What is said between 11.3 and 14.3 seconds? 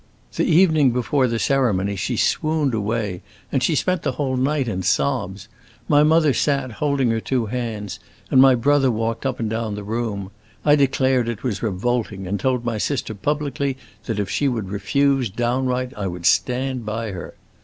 was revolting and told my sister publicly that if